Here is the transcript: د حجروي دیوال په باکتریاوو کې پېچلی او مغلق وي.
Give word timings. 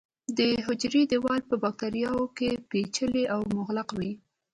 د 0.37 0.39
حجروي 0.65 1.03
دیوال 1.11 1.41
په 1.49 1.55
باکتریاوو 1.63 2.33
کې 2.37 2.49
پېچلی 2.69 3.23
او 3.33 3.41
مغلق 3.55 3.89
وي. 3.97 4.11